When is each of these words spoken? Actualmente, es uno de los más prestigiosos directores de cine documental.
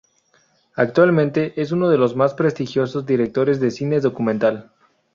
Actualmente, 0.75 1.53
es 1.61 1.71
uno 1.71 1.87
de 1.87 1.99
los 1.99 2.15
más 2.15 2.33
prestigiosos 2.33 3.05
directores 3.05 3.59
de 3.59 3.69
cine 3.69 3.99
documental. 3.99 4.71